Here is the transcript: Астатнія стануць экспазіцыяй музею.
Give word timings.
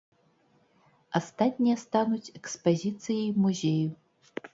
Астатнія 1.19 1.75
стануць 1.83 2.31
экспазіцыяй 2.39 3.29
музею. 3.45 3.87